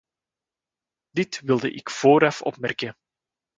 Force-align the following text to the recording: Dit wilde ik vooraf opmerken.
Dit 1.09 1.41
wilde 1.41 1.71
ik 1.71 1.89
vooraf 1.89 2.41
opmerken. 2.41 2.95